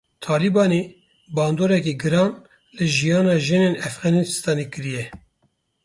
[0.25, 0.81] Talibanê
[1.35, 2.31] bandoreke giran
[2.75, 5.05] li jiyana jinên Efxanistanê kiriye.